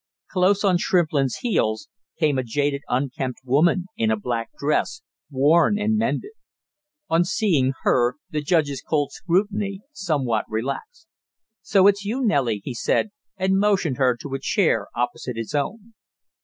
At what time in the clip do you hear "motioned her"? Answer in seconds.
13.59-14.17